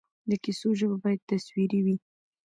د 0.29 0.31
کیسو 0.43 0.69
ژبه 0.79 0.97
باید 1.03 1.21
تصویري 1.31 1.79
وي. 1.85 1.95